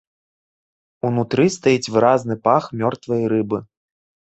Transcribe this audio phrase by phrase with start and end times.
[1.09, 3.63] Унутры стаіць выразны пах мёртвай рыбы.